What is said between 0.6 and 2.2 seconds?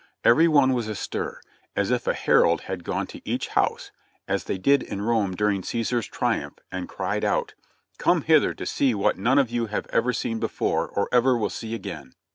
was astir— as if a